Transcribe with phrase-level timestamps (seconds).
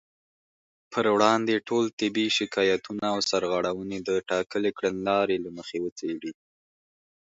[0.91, 6.33] پر وړاندې ټول طبي شکايتونه او سرغړونې د ټاکلې کړنلارې له مخې وڅېړي